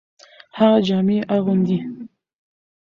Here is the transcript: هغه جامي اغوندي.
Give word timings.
هغه 0.57 0.79
جامي 0.87 1.17
اغوندي. 1.35 1.79